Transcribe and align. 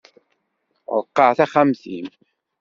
Ṛeqqeɛ 0.99 1.31
taxxamt-im! 1.37 2.07